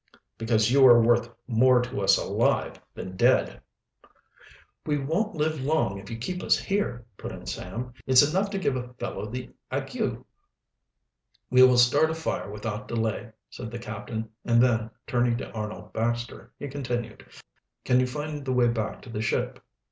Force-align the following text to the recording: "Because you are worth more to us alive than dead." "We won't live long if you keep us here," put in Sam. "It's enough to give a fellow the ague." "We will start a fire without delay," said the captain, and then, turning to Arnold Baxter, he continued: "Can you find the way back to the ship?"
"Because 0.39 0.71
you 0.71 0.83
are 0.87 0.99
worth 0.99 1.29
more 1.45 1.79
to 1.79 2.01
us 2.01 2.17
alive 2.17 2.81
than 2.95 3.15
dead." 3.15 3.61
"We 4.83 4.97
won't 4.97 5.35
live 5.35 5.61
long 5.61 5.99
if 5.99 6.09
you 6.09 6.17
keep 6.17 6.41
us 6.41 6.57
here," 6.57 7.05
put 7.17 7.31
in 7.31 7.45
Sam. 7.45 7.93
"It's 8.07 8.27
enough 8.27 8.49
to 8.49 8.57
give 8.57 8.75
a 8.75 8.93
fellow 8.95 9.27
the 9.29 9.51
ague." 9.69 10.25
"We 11.51 11.61
will 11.61 11.77
start 11.77 12.09
a 12.09 12.15
fire 12.15 12.49
without 12.49 12.87
delay," 12.87 13.31
said 13.51 13.69
the 13.69 13.77
captain, 13.77 14.31
and 14.43 14.59
then, 14.59 14.89
turning 15.05 15.37
to 15.37 15.51
Arnold 15.51 15.93
Baxter, 15.93 16.51
he 16.57 16.67
continued: 16.67 17.23
"Can 17.85 17.99
you 17.99 18.07
find 18.07 18.43
the 18.43 18.53
way 18.53 18.69
back 18.69 19.03
to 19.03 19.09
the 19.11 19.21
ship?" 19.21 19.63